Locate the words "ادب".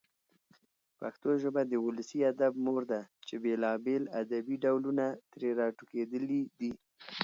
2.31-2.53